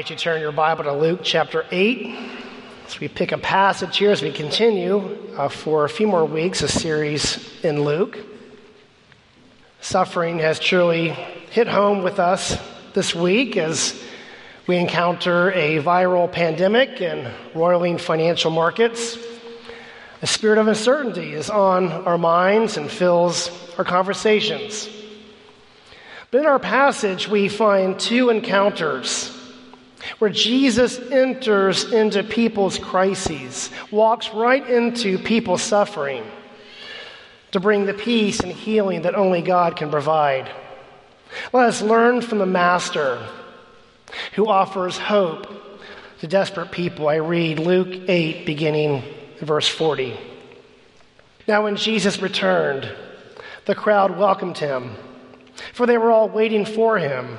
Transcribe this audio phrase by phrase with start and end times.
[0.00, 2.16] Invite you to turn your Bible to Luke chapter 8.
[2.86, 6.62] As we pick a passage here as we continue uh, for a few more weeks,
[6.62, 8.18] a series in Luke.
[9.82, 11.10] Suffering has truly
[11.50, 12.58] hit home with us
[12.94, 14.02] this week as
[14.66, 19.18] we encounter a viral pandemic and roiling financial markets.
[20.22, 24.88] A spirit of uncertainty is on our minds and fills our conversations.
[26.30, 29.36] But in our passage, we find two encounters
[30.18, 36.24] where Jesus enters into people's crises, walks right into people's suffering
[37.52, 40.50] to bring the peace and healing that only God can provide.
[41.52, 43.24] Let us learn from the Master
[44.34, 45.46] who offers hope
[46.20, 47.08] to desperate people.
[47.08, 49.02] I read Luke 8, beginning
[49.40, 50.18] verse 40.
[51.48, 52.90] Now, when Jesus returned,
[53.66, 54.94] the crowd welcomed him,
[55.72, 57.38] for they were all waiting for him.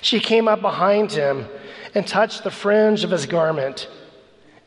[0.00, 1.46] She came up behind him
[1.94, 3.88] and touched the fringe of his garment,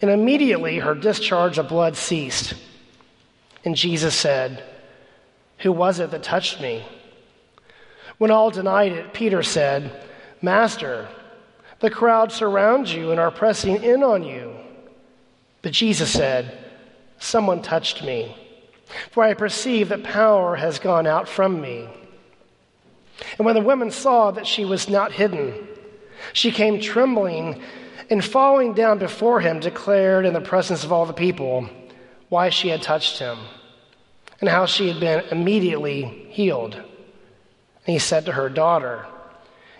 [0.01, 2.53] and immediately her discharge of blood ceased.
[3.65, 4.63] And Jesus said,
[5.59, 6.85] Who was it that touched me?
[8.17, 10.05] When all denied it, Peter said,
[10.41, 11.07] Master,
[11.79, 14.55] the crowd surrounds you and are pressing in on you.
[15.61, 16.57] But Jesus said,
[17.19, 18.35] Someone touched me,
[19.11, 21.89] for I perceive that power has gone out from me.
[23.37, 25.67] And when the woman saw that she was not hidden,
[26.33, 27.61] she came trembling
[28.09, 31.69] and falling down before him, declared in the presence of all the people
[32.29, 33.37] why she had touched him
[34.39, 36.75] and how she had been immediately healed.
[36.75, 36.85] And
[37.85, 39.05] he said to her, Daughter,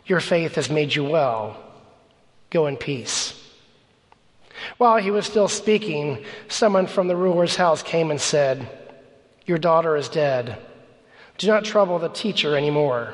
[0.06, 1.62] your faith has made you well.
[2.50, 3.36] Go in peace.
[4.78, 8.68] While he was still speaking, someone from the ruler's house came and said,
[9.46, 10.58] Your daughter is dead.
[11.38, 13.14] Do not trouble the teacher anymore.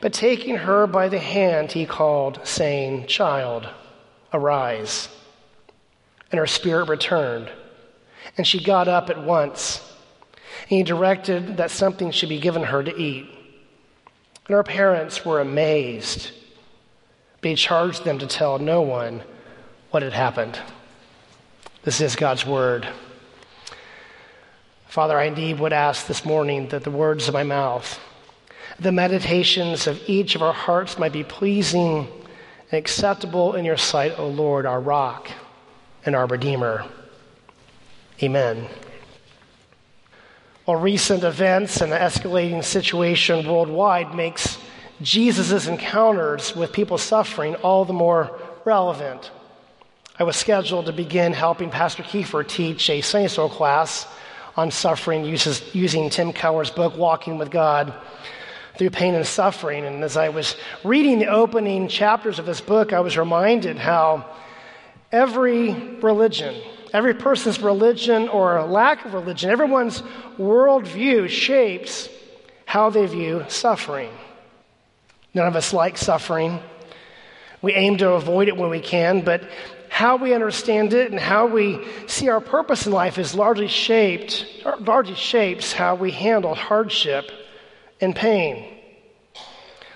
[0.00, 3.68] But taking her by the hand, he called, saying, Child,
[4.32, 5.08] arise.
[6.30, 7.50] And her spirit returned,
[8.36, 9.80] and she got up at once.
[10.62, 13.28] And he directed that something should be given her to eat.
[14.46, 16.30] And her parents were amazed,
[17.40, 19.22] but he charged them to tell no one
[19.90, 20.58] what had happened.
[21.82, 22.88] This is God's word.
[24.88, 28.00] Father, I indeed would ask this morning that the words of my mouth,
[28.78, 32.08] the meditations of each of our hearts might be pleasing
[32.70, 35.30] and acceptable in your sight, O Lord, our rock
[36.04, 36.84] and our Redeemer.
[38.22, 38.66] Amen.
[40.66, 44.58] Well, recent events and the escalating situation worldwide makes
[45.00, 49.30] Jesus' encounters with people suffering all the more relevant.
[50.18, 54.06] I was scheduled to begin helping Pastor Kiefer teach a Sunday school class
[54.56, 57.92] on suffering uses, using Tim Keller's book, Walking with God
[58.76, 59.84] through pain and suffering.
[59.84, 64.26] And as I was reading the opening chapters of this book, I was reminded how
[65.10, 66.54] every religion,
[66.92, 70.02] every person's religion or lack of religion, everyone's
[70.38, 72.08] worldview shapes
[72.64, 74.10] how they view suffering.
[75.32, 76.60] None of us like suffering.
[77.62, 79.48] We aim to avoid it when we can, but
[79.88, 84.44] how we understand it and how we see our purpose in life is largely shaped,
[84.80, 87.30] largely shapes how we handle hardship
[88.00, 88.78] and pain.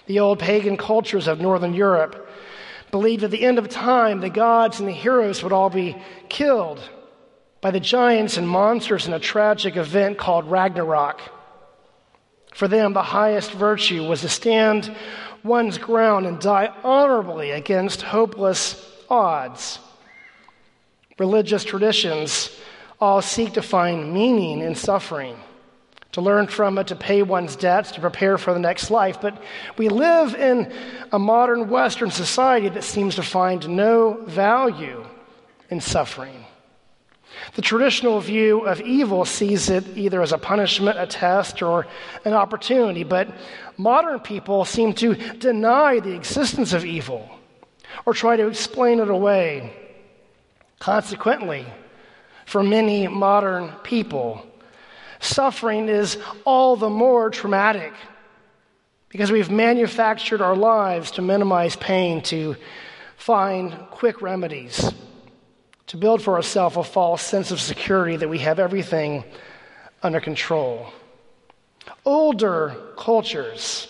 [0.07, 2.29] The old pagan cultures of Northern Europe
[2.91, 5.97] believed at the end of time the gods and the heroes would all be
[6.29, 6.81] killed
[7.61, 11.21] by the giants and monsters in a tragic event called Ragnarok.
[12.55, 14.95] For them, the highest virtue was to stand
[15.45, 19.79] one's ground and die honorably against hopeless odds.
[21.19, 22.51] Religious traditions
[23.01, 25.37] all seek to find meaning in suffering,
[26.13, 29.21] to learn from it, to pay one's debts, to prepare for the next life.
[29.21, 29.41] But
[29.77, 30.73] we live in
[31.13, 35.07] a modern Western society that seems to find no value
[35.71, 36.45] in suffering.
[37.55, 41.87] The traditional view of evil sees it either as a punishment, a test, or
[42.25, 43.29] an opportunity, but
[43.77, 47.31] modern people seem to deny the existence of evil
[48.05, 49.73] or try to explain it away.
[50.81, 51.67] Consequently,
[52.47, 54.45] for many modern people,
[55.21, 57.93] suffering is all the more traumatic
[59.09, 62.57] because we've manufactured our lives to minimize pain, to
[63.17, 64.93] find quick remedies
[65.91, 69.25] to build for ourselves a false sense of security that we have everything
[70.05, 70.87] under control.
[72.05, 73.89] Older cultures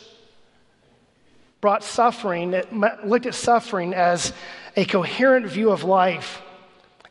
[1.60, 2.58] brought suffering,
[3.04, 4.32] looked at suffering as
[4.78, 6.40] a coherent view of life,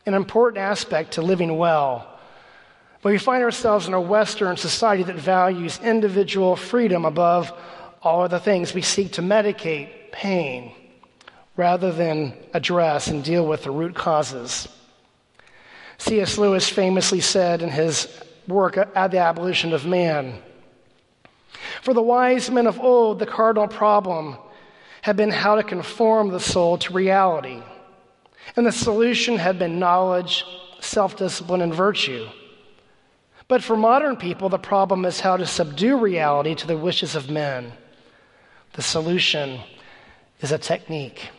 [0.08, 2.09] an important aspect to living well.
[3.02, 7.54] But we find ourselves in a Western society that values individual freedom above
[8.02, 8.74] all other things.
[8.74, 10.74] We seek to medicate pain
[11.56, 14.68] rather than address and deal with the root causes.
[15.98, 16.38] C.S.
[16.38, 18.08] Lewis famously said in his
[18.48, 20.42] work at the abolition of man
[21.82, 24.38] For the wise men of old, the cardinal problem
[25.02, 27.62] had been how to conform the soul to reality.
[28.56, 30.44] And the solution had been knowledge,
[30.80, 32.28] self discipline, and virtue.
[33.50, 37.32] But for modern people, the problem is how to subdue reality to the wishes of
[37.32, 37.74] men.
[38.74, 39.60] The solution
[40.40, 41.32] is a technique.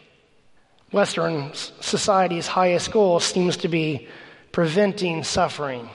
[0.91, 4.09] Western society's highest goal seems to be
[4.51, 5.89] preventing suffering.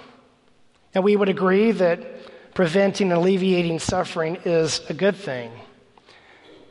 [0.93, 5.51] And we would agree that preventing and alleviating suffering is a good thing.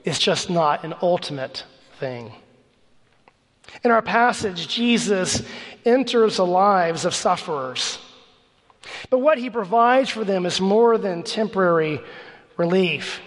[0.05, 1.65] It's just not an ultimate
[2.01, 2.33] thing.
[3.85, 5.43] In our passage, Jesus
[5.85, 7.99] enters the lives of sufferers.
[9.11, 12.01] But what he provides for them is more than temporary
[12.57, 13.21] relief.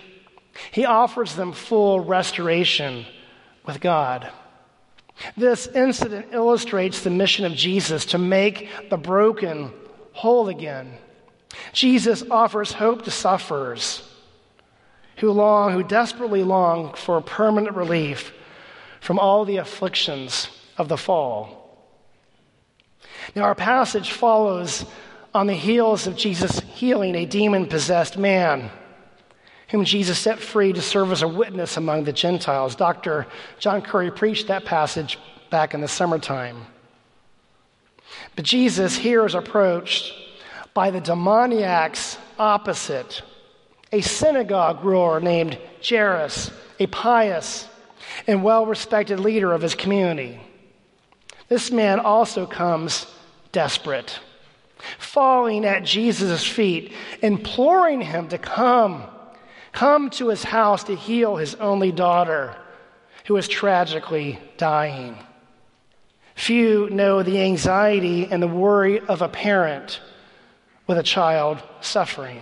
[0.72, 3.06] He offers them full restoration
[3.66, 4.30] with God.
[5.36, 9.72] This incident illustrates the mission of Jesus to make the broken
[10.14, 10.94] whole again.
[11.74, 14.04] Jesus offers hope to sufferers
[15.18, 18.34] who long, who desperately long for permanent relief
[19.02, 21.88] from all the afflictions of the fall.
[23.36, 24.86] Now, our passage follows
[25.34, 28.70] on the heels of Jesus healing a demon possessed man
[29.70, 32.76] whom Jesus set free to serve as a witness among the Gentiles.
[32.76, 33.28] Dr.
[33.60, 35.20] John Curry preached that passage
[35.50, 36.66] back in the summertime.
[38.36, 40.14] But Jesus here is approached
[40.74, 43.22] by the demoniac's opposite,
[43.92, 45.58] a synagogue ruler named
[45.88, 47.68] Jairus, a pious
[48.26, 50.40] and well respected leader of his community.
[51.50, 53.06] This man also comes
[53.52, 54.20] desperate,
[55.00, 59.04] falling at Jesus' feet, imploring him to come
[59.78, 62.56] come to his house to heal his only daughter,
[63.28, 65.16] who is tragically dying.
[66.34, 70.02] Few know the anxiety and the worry of a parent
[70.88, 72.42] with a child suffering.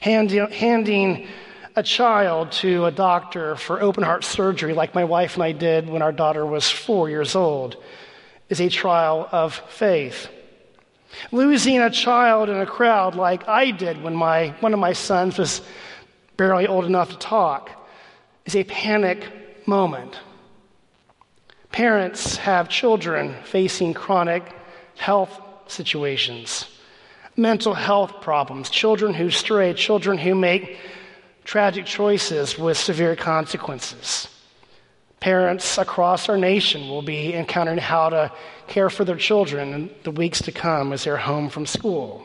[0.00, 1.28] Handing, handing
[1.76, 5.90] a child to a doctor for open heart surgery, like my wife and I did
[5.90, 7.76] when our daughter was four years old,
[8.48, 10.28] is a trial of faith.
[11.32, 15.38] Losing a child in a crowd, like I did when my, one of my sons
[15.38, 15.62] was
[16.36, 17.70] barely old enough to talk,
[18.44, 20.18] is a panic moment.
[21.72, 24.42] Parents have children facing chronic
[24.96, 26.66] health situations,
[27.36, 30.78] mental health problems, children who stray, children who make
[31.44, 34.28] tragic choices with severe consequences.
[35.20, 38.32] Parents across our nation will be encountering how to
[38.68, 42.24] care for their children in the weeks to come as they're home from school.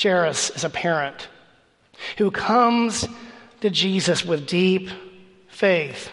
[0.00, 1.28] Jairus is a parent
[2.18, 3.08] who comes
[3.60, 4.90] to Jesus with deep
[5.48, 6.10] faith.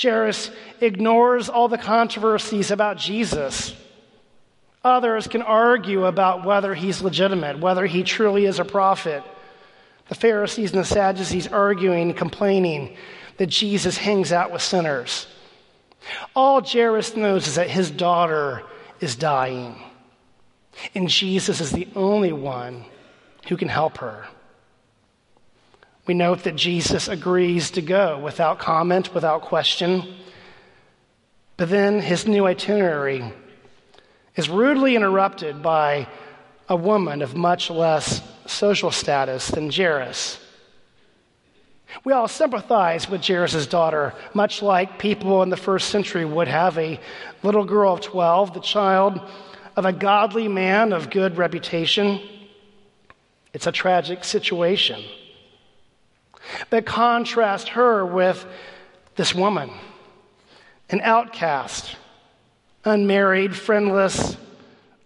[0.00, 3.74] Jairus ignores all the controversies about Jesus.
[4.84, 9.22] Others can argue about whether he's legitimate, whether he truly is a prophet.
[10.08, 12.96] The Pharisees and the Sadducees arguing, complaining
[13.40, 15.26] that Jesus hangs out with sinners.
[16.36, 18.62] All Jairus knows is that his daughter
[19.00, 19.76] is dying,
[20.94, 22.84] and Jesus is the only one
[23.48, 24.26] who can help her.
[26.06, 30.16] We note that Jesus agrees to go without comment, without question.
[31.56, 33.32] But then his new itinerary
[34.36, 36.08] is rudely interrupted by
[36.68, 40.38] a woman of much less social status than Jairus.
[42.04, 46.78] We all sympathize with Jairus' daughter, much like people in the first century would have
[46.78, 47.00] a
[47.42, 49.20] little girl of 12, the child
[49.76, 52.20] of a godly man of good reputation.
[53.52, 55.02] It's a tragic situation.
[56.70, 58.46] But contrast her with
[59.16, 59.70] this woman,
[60.88, 61.96] an outcast,
[62.84, 64.36] unmarried, friendless,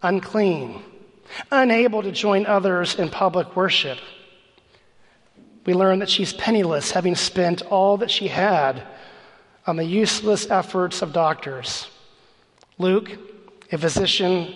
[0.02, 0.82] unclean,
[1.50, 3.98] unable to join others in public worship.
[5.66, 8.82] We learn that she's penniless, having spent all that she had
[9.66, 11.88] on the useless efforts of doctors.
[12.78, 13.16] Luke,
[13.72, 14.54] a physician,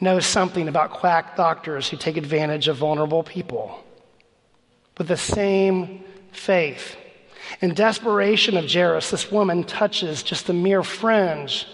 [0.00, 3.82] knows something about quack doctors who take advantage of vulnerable people.
[4.98, 6.96] With the same faith,
[7.60, 11.66] in desperation of Jairus, this woman touches just the mere fringe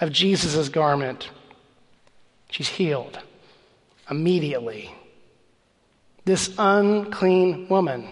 [0.00, 1.30] of Jesus' garment.
[2.50, 3.18] She's healed
[4.10, 4.94] immediately.
[6.28, 8.06] This unclean woman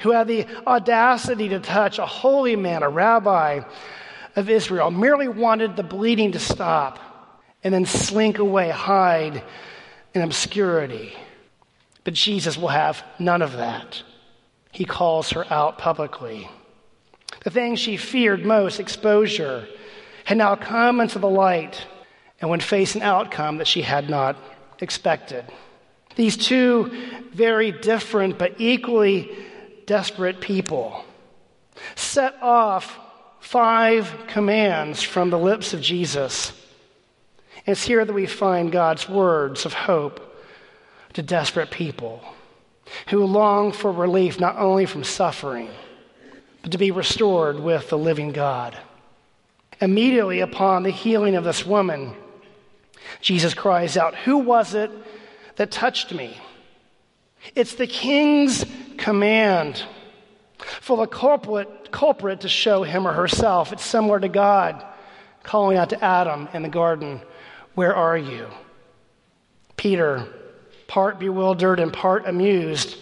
[0.00, 3.60] who had the audacity to touch a holy man, a rabbi
[4.34, 6.98] of Israel, merely wanted the bleeding to stop
[7.62, 9.44] and then slink away, hide
[10.14, 11.12] in obscurity.
[12.02, 14.02] But Jesus will have none of that.
[14.72, 16.50] He calls her out publicly.
[17.44, 19.68] The thing she feared most, exposure,
[20.24, 21.86] had now come into the light
[22.40, 24.36] and would face an outcome that she had not
[24.80, 25.44] expected.
[26.16, 26.92] These two
[27.32, 29.36] very different but equally
[29.86, 31.04] desperate people
[31.96, 32.98] set off
[33.40, 36.50] five commands from the lips of Jesus.
[37.66, 40.20] And it's here that we find God's words of hope
[41.14, 42.22] to desperate people
[43.08, 45.70] who long for relief not only from suffering,
[46.62, 48.76] but to be restored with the living God.
[49.80, 52.14] Immediately upon the healing of this woman,
[53.20, 54.90] Jesus cries out, Who was it
[55.56, 56.36] that touched me?
[57.54, 58.64] It's the king's
[58.96, 59.84] command
[60.80, 63.72] for the culprit, culprit to show him or herself.
[63.72, 64.84] It's similar to God
[65.42, 67.20] calling out to Adam in the garden,
[67.74, 68.46] Where are you?
[69.76, 70.26] Peter,
[70.86, 72.96] part bewildered and part amused,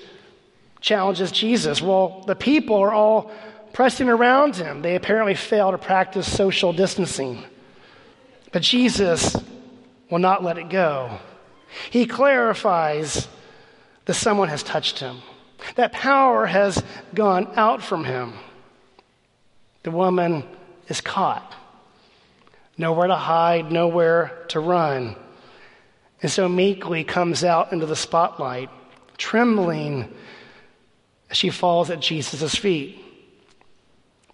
[0.81, 1.81] challenges Jesus.
[1.81, 3.31] Well, the people are all
[3.73, 4.83] pressing around him.
[4.83, 7.43] They apparently fail to practice social distancing.
[8.51, 9.37] But Jesus
[10.11, 11.19] will not let it go.
[11.91, 13.29] He clarifies
[14.05, 15.19] that someone has touched him,
[15.76, 16.83] that power has
[17.14, 18.35] gone out from him.
[19.83, 20.45] The woman
[20.88, 21.55] is caught,
[22.76, 25.17] nowhere to hide, nowhere to run,
[26.23, 28.71] and so meekly comes out into the spotlight,
[29.17, 30.12] trembling
[31.31, 32.99] as she falls at Jesus' feet.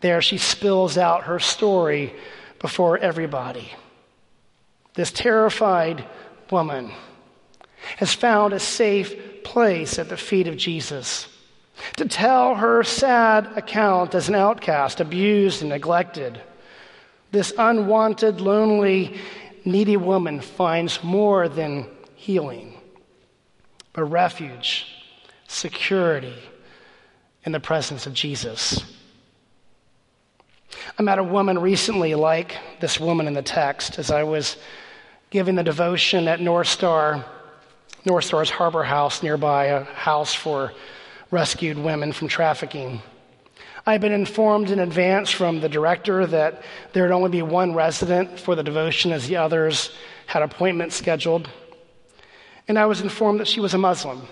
[0.00, 2.14] There she spills out her story
[2.60, 3.72] before everybody.
[4.94, 6.04] This terrified
[6.50, 6.92] woman
[7.96, 11.28] has found a safe place at the feet of Jesus
[11.96, 16.40] to tell her sad account as an outcast, abused and neglected.
[17.30, 19.18] This unwanted, lonely,
[19.64, 22.74] needy woman finds more than healing,
[23.92, 24.86] but refuge,
[25.46, 26.36] security
[27.44, 28.84] in the presence of Jesus.
[30.98, 34.56] I met a woman recently like this woman in the text as I was
[35.30, 37.24] giving the devotion at North Star,
[38.08, 40.72] North Star's Harbor House nearby, a house for
[41.30, 43.02] rescued women from trafficking.
[43.84, 46.62] I had been informed in advance from the director that
[46.94, 49.90] there would only be one resident for the devotion as the others
[50.24, 51.50] had appointments scheduled.
[52.66, 54.26] And I was informed that she was a Muslim.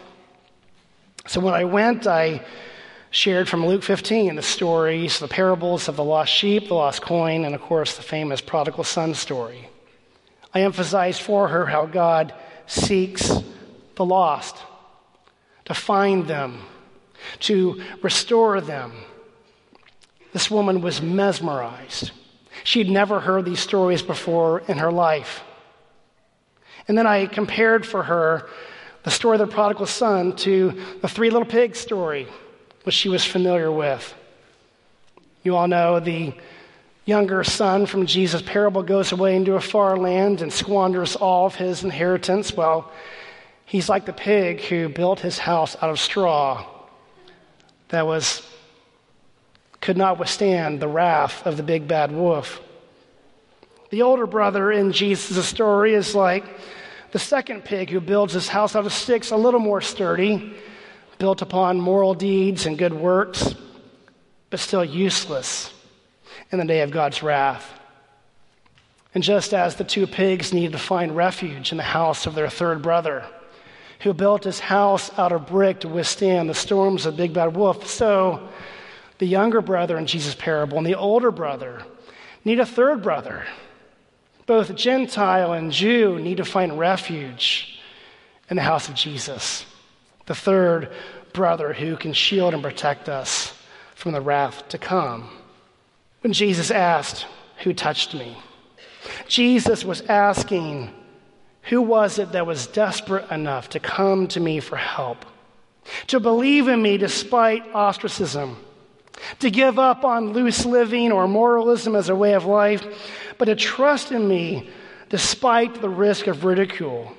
[1.26, 2.47] So when I went, I
[3.11, 7.45] shared from Luke 15 the stories, the parables of the lost sheep, the lost coin,
[7.45, 9.68] and of course the famous prodigal son story.
[10.54, 12.33] I emphasized for her how God
[12.66, 13.30] seeks
[13.96, 14.56] the lost,
[15.64, 16.62] to find them,
[17.40, 18.92] to restore them.
[20.32, 22.12] This woman was mesmerized.
[22.64, 25.42] She'd never heard these stories before in her life.
[26.88, 28.48] And then I compared for her
[29.02, 32.26] the story of the prodigal son to the three little pigs story
[32.84, 34.14] which she was familiar with.
[35.42, 36.34] You all know the
[37.04, 41.54] younger son from Jesus' parable goes away into a far land and squanders all of
[41.54, 42.52] his inheritance.
[42.52, 42.92] Well,
[43.66, 46.66] he's like the pig who built his house out of straw
[47.88, 48.42] that was
[49.80, 52.61] could not withstand the wrath of the big bad wolf.
[53.90, 56.44] The older brother in Jesus' story is like
[57.12, 60.54] the second pig who builds his house out of sticks, a little more sturdy,
[61.18, 63.54] built upon moral deeds and good works,
[64.50, 65.73] but still useless
[66.50, 67.73] in the day of God's wrath.
[69.14, 72.50] And just as the two pigs needed to find refuge in the house of their
[72.50, 73.25] third brother,
[74.00, 77.86] who built his house out of brick to withstand the storms of Big Bad Wolf,
[77.86, 78.48] so
[79.18, 81.82] the younger brother in Jesus' parable and the older brother
[82.44, 83.46] need a third brother.
[84.46, 87.80] Both Gentile and Jew need to find refuge
[88.48, 89.66] in the house of Jesus,
[90.26, 90.92] the third
[91.32, 93.52] brother who can shield and protect us
[93.94, 95.28] from the wrath to come.
[96.20, 97.26] When Jesus asked,
[97.64, 98.36] Who touched me?
[99.28, 100.92] Jesus was asking,
[101.66, 105.25] Who was it that was desperate enough to come to me for help?
[106.08, 108.56] To believe in me despite ostracism?
[109.40, 112.85] To give up on loose living or moralism as a way of life,
[113.38, 114.68] but to trust in me
[115.08, 117.12] despite the risk of ridicule?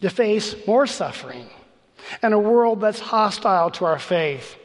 [0.00, 1.48] To face more suffering
[2.22, 4.58] and a world that's hostile to our faith?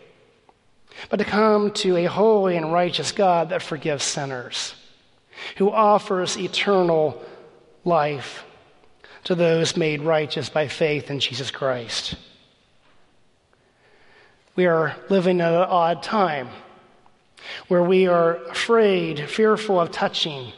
[1.09, 4.75] but to come to a holy and righteous God that forgives sinners,
[5.57, 7.21] who offers eternal
[7.85, 8.43] life
[9.25, 12.15] to those made righteous by faith in Jesus Christ.
[14.55, 16.49] We are living at an odd time
[17.67, 20.51] where we are afraid, fearful of touching,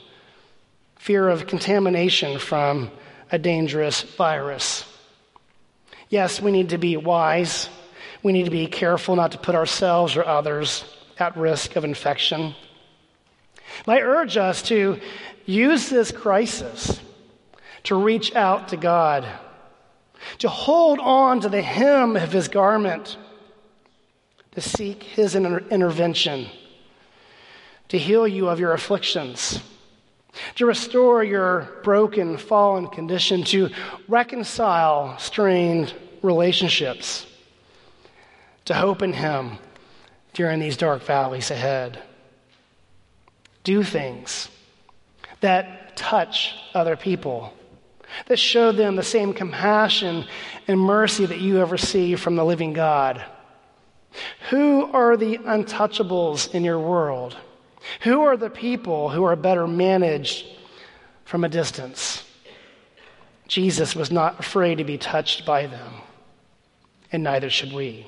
[0.97, 2.91] fear of contamination from
[3.31, 4.85] a dangerous virus.
[6.09, 7.69] Yes, we need to be wise
[8.23, 10.85] we need to be careful not to put ourselves or others
[11.17, 12.55] at risk of infection.
[13.87, 14.99] I urge us to
[15.45, 16.99] use this crisis
[17.83, 19.27] to reach out to God,
[20.39, 23.17] to hold on to the hem of His garment,
[24.51, 26.47] to seek His inter- intervention,
[27.89, 29.59] to heal you of your afflictions,
[30.55, 33.69] to restore your broken, fallen condition, to
[34.07, 37.25] reconcile strained relationships
[38.65, 39.57] to hope in Him
[40.33, 42.01] during these dark valleys ahead.
[43.63, 44.49] Do things
[45.41, 47.53] that touch other people,
[48.27, 50.25] that show them the same compassion
[50.67, 53.23] and mercy that you have received from the living God.
[54.49, 57.37] Who are the untouchables in your world?
[58.01, 60.45] Who are the people who are better managed
[61.25, 62.23] from a distance?
[63.47, 65.93] Jesus was not afraid to be touched by them,
[67.11, 68.05] and neither should we.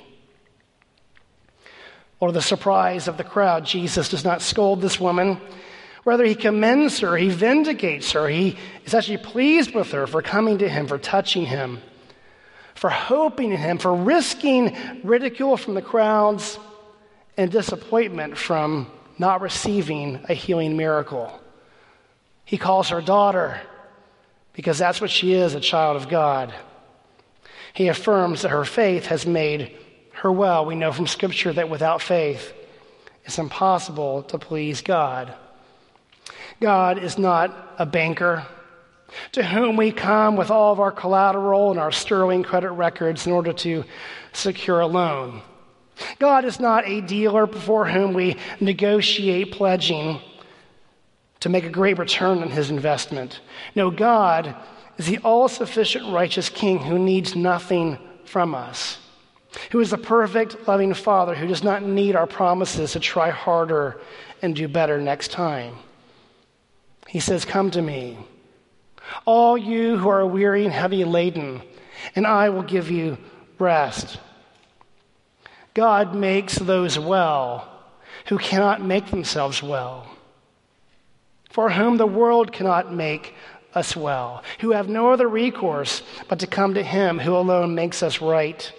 [2.19, 5.41] Or the surprise of the crowd, Jesus does not scold this woman.
[6.05, 10.57] Rather, he commends her, he vindicates her, he is actually pleased with her for coming
[10.57, 11.81] to him, for touching him,
[12.75, 16.59] for hoping in him, for risking ridicule from the crowds
[17.37, 21.39] and disappointment from not receiving a healing miracle.
[22.43, 23.61] He calls her daughter
[24.51, 26.53] because that's what she is, a child of God.
[27.73, 29.75] He affirms that her faith has made
[30.11, 30.65] her well.
[30.65, 32.53] We know from Scripture that without faith,
[33.25, 35.33] it's impossible to please God.
[36.59, 38.45] God is not a banker
[39.33, 43.33] to whom we come with all of our collateral and our sterling credit records in
[43.33, 43.83] order to
[44.31, 45.41] secure a loan.
[46.19, 50.19] God is not a dealer before whom we negotiate pledging
[51.41, 53.41] to make a great return on his investment.
[53.75, 54.55] No, God
[54.97, 58.97] is the all sufficient righteous King who needs nothing from us
[59.71, 63.99] who is the perfect, loving Father who does not need our promises to try harder
[64.41, 65.75] and do better next time.
[67.13, 68.17] He says, Come to me,
[69.23, 71.61] all you who are weary and heavy laden,
[72.15, 73.19] and I will give you
[73.59, 74.17] rest.
[75.75, 77.69] God makes those well
[78.25, 80.07] who cannot make themselves well,
[81.51, 83.35] for whom the world cannot make
[83.75, 88.01] us well, who have no other recourse but to come to Him who alone makes
[88.01, 88.73] us right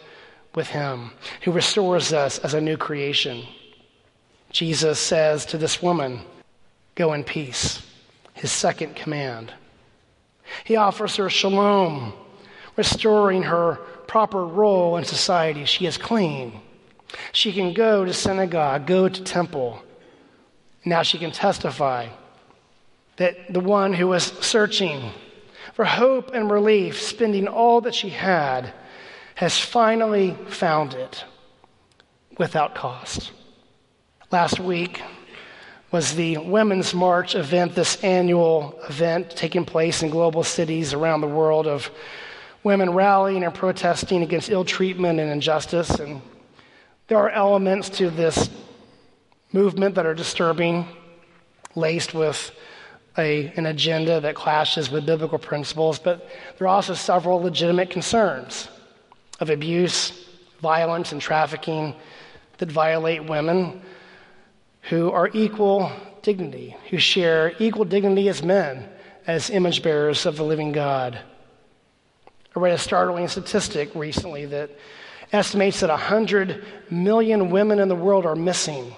[0.57, 3.47] with Him, who restores us as a new creation.
[4.51, 6.19] Jesus says to this woman,
[6.97, 7.81] Go in peace,
[8.45, 9.55] his second command.
[10.65, 12.13] He offers her shalom,
[12.77, 13.77] restoring her
[14.07, 15.65] proper role in society.
[15.65, 16.61] She is clean.
[17.33, 19.83] She can go to synagogue, go to temple.
[20.85, 22.09] Now she can testify
[23.17, 25.13] that the one who was searching
[25.73, 28.75] for hope and relief, spending all that she had,
[29.37, 31.25] has finally found it
[32.37, 33.33] without cost.
[34.31, 35.01] Last week
[35.95, 41.29] was the Women's March event, this annual event taking place in global cities around the
[41.29, 41.89] world of
[42.65, 45.91] women rallying and protesting against ill treatment and injustice.
[45.91, 46.21] And
[47.07, 48.51] there are elements to this
[49.53, 50.85] movement that are disturbing,
[51.77, 52.51] laced with
[53.17, 56.29] a, an agenda that clashes with biblical principles, but
[56.59, 58.67] there are also several legitimate concerns
[59.39, 60.27] of abuse,
[60.61, 61.95] violence, and trafficking
[62.59, 63.81] that violate women
[64.91, 65.91] who are equal
[66.23, 68.89] dignity, who share equal dignity as men,
[69.27, 71.19] as image bearers of the living God.
[72.55, 74.71] I read a startling statistic recently that
[75.33, 78.95] estimates that 100 million women in the world are missing,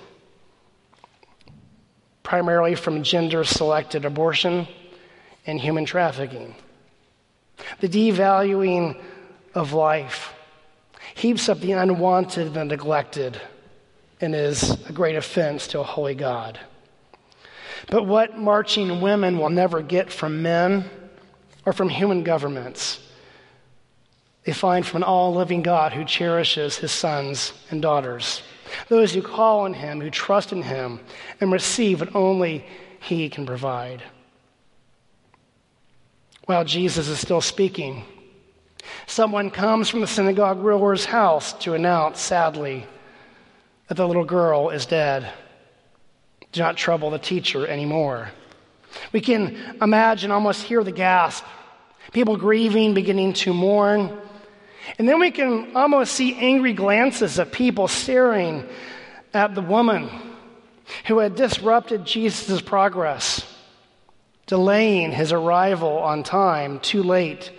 [2.22, 4.66] primarily from gender selected abortion
[5.46, 6.55] and human trafficking.
[7.81, 9.01] The devaluing
[9.55, 10.35] of life
[11.14, 13.40] heaps up the unwanted and the neglected
[14.20, 16.59] and is a great offense to a holy God.
[17.88, 20.88] But what marching women will never get from men
[21.64, 23.00] or from human governments,
[24.44, 28.42] they find from an all living God who cherishes his sons and daughters.
[28.88, 31.00] Those who call on him, who trust in him,
[31.40, 32.64] and receive what only
[33.00, 34.02] he can provide.
[36.46, 38.05] While Jesus is still speaking,
[39.07, 42.87] someone comes from the synagogue ruler's house to announce, sadly,
[43.88, 45.31] that the little girl is dead.
[46.53, 48.31] Do not trouble the teacher anymore.
[49.12, 51.44] We can imagine, almost hear the gasp.
[52.12, 54.16] People grieving, beginning to mourn.
[54.99, 58.66] And then we can almost see angry glances of people staring
[59.35, 60.09] at the woman
[61.07, 63.44] who had disrupted Jesus' progress,
[64.46, 67.51] delaying his arrival on time, too late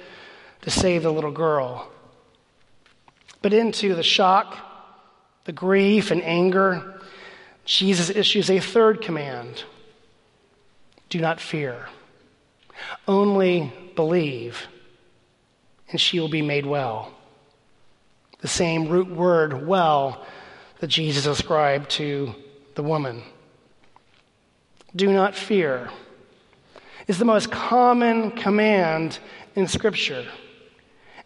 [0.62, 1.92] to save the little girl.
[3.42, 4.58] But into the shock,
[5.48, 7.00] the grief, and anger,
[7.64, 9.64] Jesus issues a third command
[11.10, 11.88] do not fear,
[13.08, 14.68] only believe,
[15.90, 17.14] and she will be made well.
[18.42, 20.28] The same root word, well,
[20.80, 22.36] that Jesus ascribed to
[22.76, 23.24] the woman.
[24.98, 25.90] Do not fear
[27.08, 29.20] is the most common command
[29.56, 30.28] in Scripture.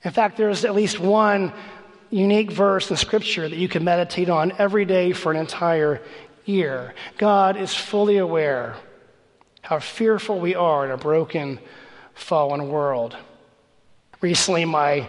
[0.04, 1.52] In fact, there's at least one
[2.12, 6.02] unique verse in Scripture that you can meditate on every day for an entire
[6.46, 6.94] year.
[7.18, 8.76] God is fully aware
[9.62, 11.60] how fearful we are in a broken,
[12.14, 13.16] fallen world.
[14.20, 15.08] Recently, my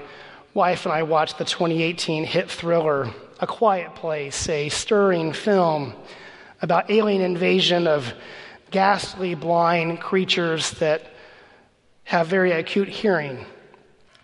[0.54, 3.10] wife and I watched the 2018 hit thriller,
[3.40, 5.94] A Quiet Place, a stirring film
[6.60, 8.12] about alien invasion of
[8.70, 11.02] ghastly blind creatures that
[12.04, 13.44] have very acute hearing.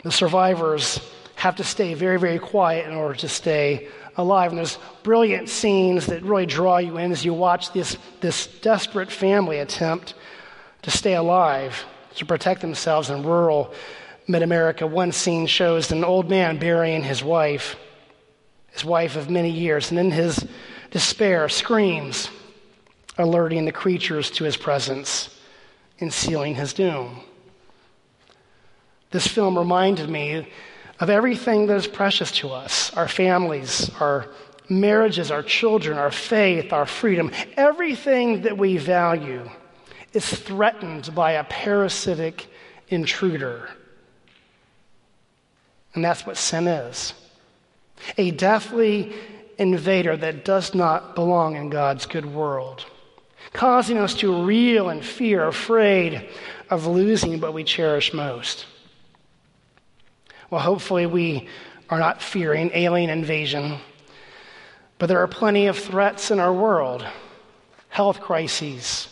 [0.05, 1.01] The survivors
[1.39, 4.51] have to stay very, very quiet in order to stay alive.
[4.51, 9.09] And there's brilliant scenes that really draw you in as you watch this, this desperate
[9.09, 10.15] family attempt
[10.83, 11.85] to stay alive,
[12.17, 13.73] to protect themselves in rural
[14.27, 14.85] mid America.
[14.85, 17.77] One scene shows an old man burying his wife,
[18.73, 20.45] his wife of many years, and in his
[20.91, 22.31] despair screams,
[23.17, 25.39] alerting the creatures to his presence
[26.01, 27.21] and sealing his doom.
[29.13, 30.49] This film reminded me
[31.01, 34.29] of everything that is precious to us our families, our
[34.69, 37.31] marriages, our children, our faith, our freedom.
[37.57, 39.49] Everything that we value
[40.13, 42.47] is threatened by a parasitic
[42.89, 43.71] intruder.
[45.95, 47.15] And that's what sin is
[48.17, 49.13] a deathly
[49.59, 52.87] invader that does not belong in God's good world,
[53.53, 56.29] causing us to reel in fear, afraid
[56.71, 58.67] of losing what we cherish most.
[60.51, 61.47] Well, hopefully, we
[61.91, 63.79] are not fearing alien invasion,
[64.99, 67.07] but there are plenty of threats in our world
[67.91, 69.09] health crises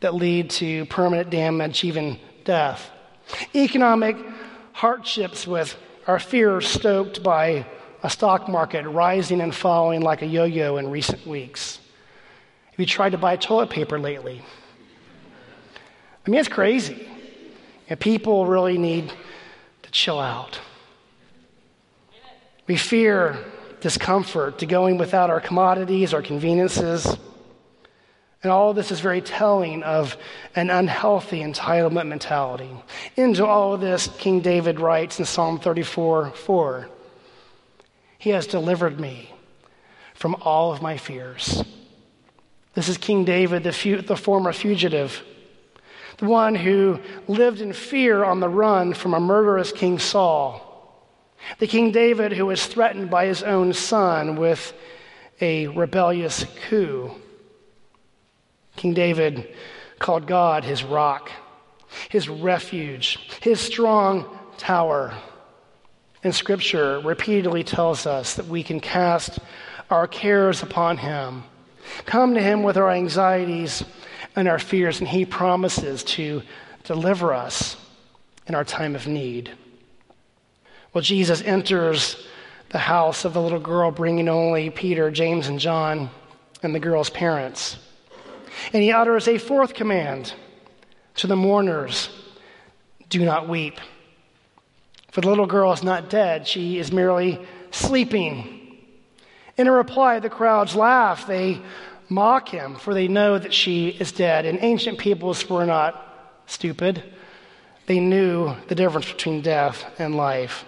[0.00, 2.90] that lead to permanent damage, even death,
[3.54, 4.16] economic
[4.72, 7.66] hardships with our fears stoked by
[8.02, 11.80] a stock market rising and falling like a yo yo in recent weeks.
[12.70, 14.40] Have you tried to buy toilet paper lately?
[16.26, 17.08] I mean, it's crazy.
[17.88, 19.12] And people really need
[19.88, 20.60] to chill out.
[22.66, 23.38] We fear
[23.80, 27.06] discomfort to going without our commodities, our conveniences.
[28.42, 30.16] And all of this is very telling of
[30.54, 32.70] an unhealthy entitlement mentality.
[33.16, 36.88] Into all of this, King David writes in Psalm 34 4
[38.18, 39.32] He has delivered me
[40.14, 41.64] from all of my fears.
[42.74, 45.24] This is King David, the, fu- the former fugitive
[46.18, 50.64] the one who lived in fear on the run from a murderous King Saul,
[51.58, 54.72] the King David who was threatened by his own son with
[55.40, 57.12] a rebellious coup.
[58.76, 59.54] King David
[60.00, 61.30] called God his rock,
[62.08, 65.14] his refuge, his strong tower.
[66.24, 69.38] And Scripture repeatedly tells us that we can cast
[69.88, 71.44] our cares upon him,
[72.04, 73.84] come to him with our anxieties
[74.46, 76.42] our fears, and He promises to
[76.84, 77.76] deliver us
[78.46, 79.50] in our time of need.
[80.92, 82.26] Well, Jesus enters
[82.70, 86.10] the house of the little girl, bringing only Peter, James, and John,
[86.62, 87.76] and the girl's parents.
[88.72, 90.32] And he utters a fourth command
[91.16, 92.10] to the mourners
[93.08, 93.78] do not weep.
[95.10, 98.76] For the little girl is not dead, she is merely sleeping.
[99.56, 101.26] In a reply, the crowds laugh.
[101.26, 101.60] They
[102.08, 104.46] mock him, for they know that she is dead.
[104.46, 106.04] And ancient peoples were not
[106.46, 107.02] stupid,
[107.86, 110.64] they knew the difference between death and life.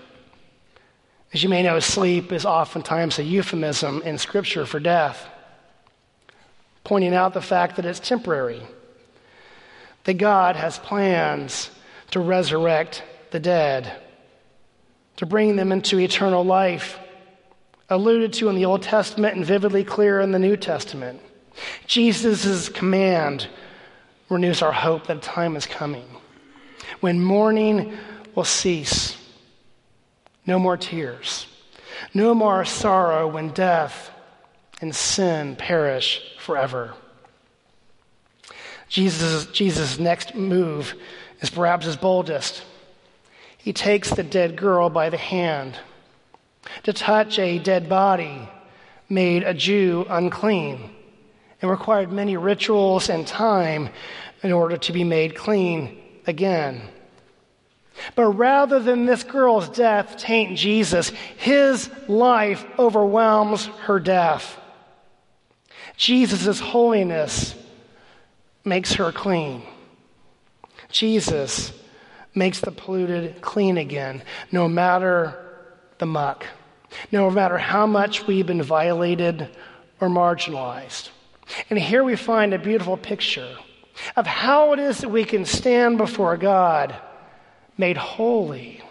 [1.32, 5.28] As you may know, sleep is oftentimes a euphemism in Scripture for death,
[6.82, 8.62] pointing out the fact that it's temporary,
[10.04, 11.70] that God has plans
[12.10, 13.92] to resurrect the dead,
[15.16, 16.98] to bring them into eternal life,
[17.88, 21.20] alluded to in the Old Testament and vividly clear in the New Testament.
[21.86, 23.48] Jesus' command
[24.28, 26.06] renews our hope that time is coming
[27.00, 27.96] when mourning
[28.34, 29.16] will cease
[30.46, 31.46] no more tears.
[32.14, 34.10] No more sorrow when death
[34.80, 36.94] and sin perish forever.
[38.88, 40.94] Jesus' Jesus' next move
[41.40, 42.64] is perhaps his boldest.
[43.58, 45.78] He takes the dead girl by the hand.
[46.84, 48.48] To touch a dead body
[49.08, 50.90] made a Jew unclean
[51.60, 53.90] and required many rituals and time
[54.42, 56.82] in order to be made clean again.
[58.14, 64.58] But rather than this girl's death taint Jesus, his life overwhelms her death.
[65.96, 67.54] Jesus' holiness
[68.64, 69.62] makes her clean.
[70.90, 71.72] Jesus
[72.34, 75.36] makes the polluted clean again, no matter
[75.98, 76.46] the muck,
[77.12, 79.48] no matter how much we've been violated
[80.00, 81.10] or marginalized.
[81.68, 83.56] And here we find a beautiful picture
[84.16, 86.94] of how it is that we can stand before God
[87.76, 88.82] made holy,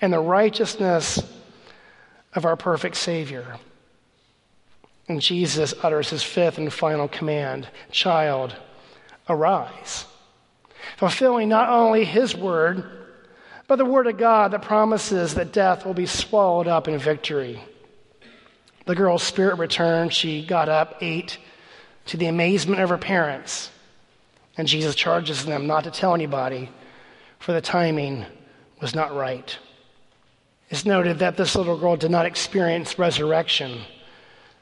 [0.00, 1.20] and the righteousness
[2.34, 3.56] of our perfect Savior.
[5.08, 8.54] And Jesus utters his fifth and final command Child,
[9.28, 10.04] arise.
[10.96, 12.84] Fulfilling not only his word,
[13.66, 17.62] but the word of God that promises that death will be swallowed up in victory.
[18.84, 20.12] The girl's spirit returned.
[20.12, 21.38] She got up, ate,
[22.06, 23.70] to the amazement of her parents.
[24.56, 26.70] And Jesus charges them not to tell anybody
[27.38, 28.26] for the timing
[28.80, 29.56] was not right.
[30.70, 33.82] It's noted that this little girl did not experience resurrection.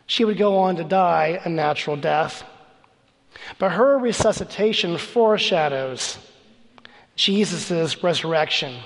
[0.06, 2.42] She would go on to die a natural death.
[3.58, 6.18] But her resuscitation foreshadows
[7.14, 8.76] Jesus' resurrection,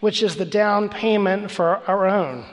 [0.00, 2.44] which is the down payment for our own,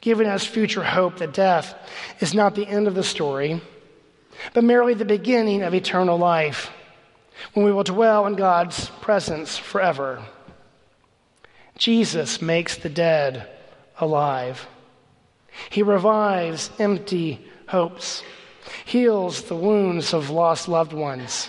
[0.00, 1.74] giving us future hope that death
[2.20, 3.62] is not the end of the story,
[4.54, 6.70] but merely the beginning of eternal life
[7.54, 10.22] when we will dwell in God's presence forever.
[11.76, 13.48] Jesus makes the dead
[13.98, 14.66] alive.
[15.70, 18.22] He revives empty hopes,
[18.84, 21.48] heals the wounds of lost loved ones,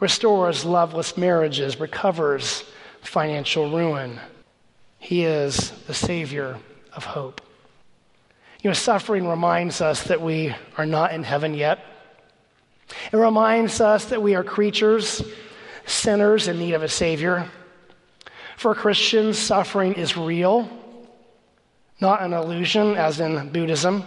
[0.00, 2.64] restores loveless marriages, recovers
[3.02, 4.20] financial ruin.
[4.98, 6.58] He is the Savior
[6.94, 7.40] of hope.
[8.64, 11.84] You know, suffering reminds us that we are not in heaven yet.
[13.12, 15.22] It reminds us that we are creatures,
[15.84, 17.50] sinners in need of a Savior.
[18.56, 20.66] For Christians, suffering is real,
[22.00, 24.02] not an illusion, as in Buddhism.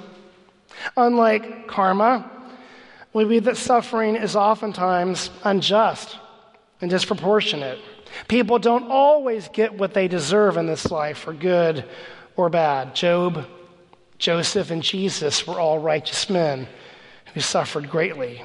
[0.96, 2.28] Unlike karma,
[3.14, 6.18] we believe that suffering is oftentimes unjust
[6.82, 7.78] and disproportionate.
[8.28, 11.86] People don't always get what they deserve in this life, for good
[12.36, 12.96] or bad.
[12.96, 13.46] Job,
[14.18, 16.68] Joseph, and Jesus were all righteous men
[17.34, 18.42] who suffered greatly.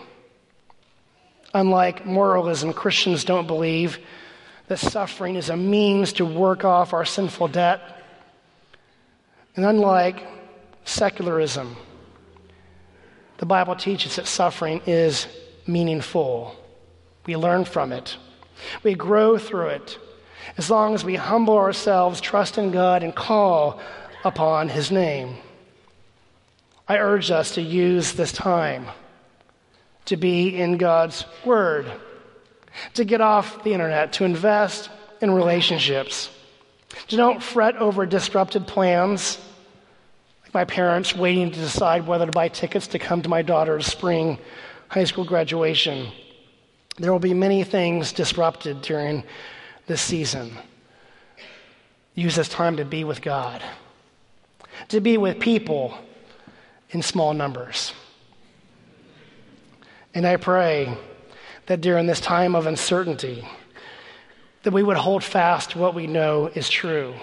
[1.54, 3.98] Unlike moralism, Christians don't believe
[4.68, 7.80] that suffering is a means to work off our sinful debt.
[9.56, 10.26] And unlike
[10.84, 11.76] secularism,
[13.38, 15.26] the Bible teaches that suffering is
[15.66, 16.56] meaningful.
[17.26, 18.16] We learn from it,
[18.82, 19.98] we grow through it
[20.56, 23.80] as long as we humble ourselves, trust in God, and call
[24.24, 25.36] upon His name.
[26.92, 28.86] I urge us to use this time
[30.04, 31.90] to be in God's Word,
[32.92, 34.90] to get off the internet, to invest
[35.22, 36.28] in relationships,
[37.08, 39.38] to don't fret over disrupted plans,
[40.42, 43.86] like my parents waiting to decide whether to buy tickets to come to my daughter's
[43.86, 44.38] spring
[44.88, 46.12] high school graduation.
[46.98, 49.24] There will be many things disrupted during
[49.86, 50.58] this season.
[52.14, 53.62] Use this time to be with God,
[54.88, 55.96] to be with people
[56.92, 57.92] in small numbers.
[60.14, 60.96] And I pray
[61.66, 63.46] that during this time of uncertainty,
[64.62, 67.14] that we would hold fast to what we know is true,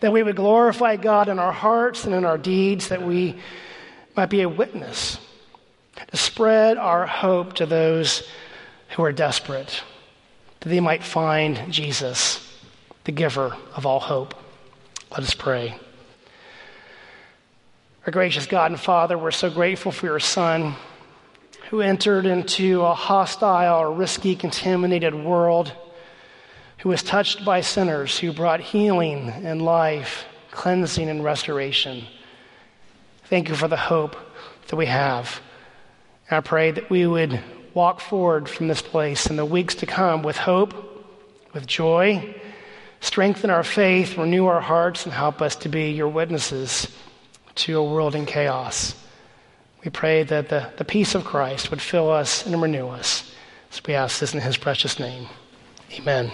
[0.00, 3.38] that we would glorify God in our hearts and in our deeds, that we
[4.16, 5.18] might be a witness
[6.08, 8.28] to spread our hope to those
[8.90, 9.82] who are desperate,
[10.60, 12.42] that they might find Jesus,
[13.04, 14.34] the giver of all hope.
[15.10, 15.78] Let us pray.
[18.06, 20.76] Our gracious God and Father, we're so grateful for your Son
[21.70, 25.72] who entered into a hostile, risky, contaminated world,
[26.78, 32.04] who was touched by sinners, who brought healing and life, cleansing and restoration.
[33.24, 34.14] Thank you for the hope
[34.68, 35.40] that we have.
[36.30, 37.40] And I pray that we would
[37.74, 40.74] walk forward from this place in the weeks to come with hope,
[41.54, 42.36] with joy,
[43.00, 46.86] strengthen our faith, renew our hearts, and help us to be your witnesses
[47.56, 48.94] to a world in chaos.
[49.84, 53.32] We pray that the, the peace of Christ would fill us and renew us.
[53.70, 55.26] So we ask this in his precious name.
[55.98, 56.30] Amen.